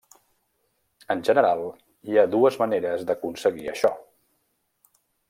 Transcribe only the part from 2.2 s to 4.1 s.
dues maneres d'aconseguir això.